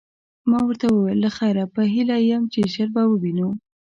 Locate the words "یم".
2.31-2.43